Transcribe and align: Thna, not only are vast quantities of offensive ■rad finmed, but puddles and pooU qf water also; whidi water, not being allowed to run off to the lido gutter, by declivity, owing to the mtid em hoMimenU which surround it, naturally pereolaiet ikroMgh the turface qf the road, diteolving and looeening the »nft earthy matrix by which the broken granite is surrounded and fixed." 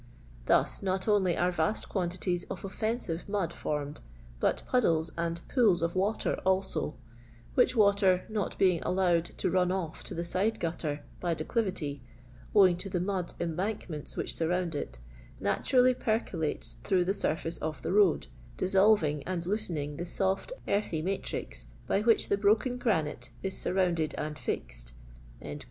Thna, 0.47 0.81
not 0.81 1.07
only 1.07 1.37
are 1.37 1.51
vast 1.51 1.87
quantities 1.87 2.43
of 2.45 2.65
offensive 2.65 3.27
■rad 3.27 3.51
finmed, 3.51 4.01
but 4.39 4.63
puddles 4.67 5.11
and 5.15 5.41
pooU 5.47 5.73
qf 5.79 5.93
water 5.93 6.41
also; 6.43 6.95
whidi 7.55 7.75
water, 7.75 8.25
not 8.27 8.57
being 8.57 8.81
allowed 8.81 9.25
to 9.25 9.51
run 9.51 9.71
off 9.71 10.03
to 10.05 10.15
the 10.15 10.23
lido 10.33 10.57
gutter, 10.59 11.03
by 11.19 11.35
declivity, 11.35 12.01
owing 12.55 12.77
to 12.77 12.89
the 12.89 12.97
mtid 12.97 13.35
em 13.39 13.55
hoMimenU 13.55 14.17
which 14.17 14.33
surround 14.35 14.73
it, 14.73 14.97
naturally 15.39 15.93
pereolaiet 15.93 16.81
ikroMgh 16.81 17.05
the 17.05 17.11
turface 17.11 17.59
qf 17.59 17.81
the 17.81 17.93
road, 17.93 18.25
diteolving 18.57 19.21
and 19.27 19.43
looeening 19.43 19.99
the 19.99 20.03
»nft 20.03 20.51
earthy 20.67 21.03
matrix 21.03 21.67
by 21.85 22.01
which 22.01 22.27
the 22.27 22.37
broken 22.37 22.79
granite 22.79 23.29
is 23.43 23.55
surrounded 23.55 24.15
and 24.17 24.39
fixed." 24.39 24.93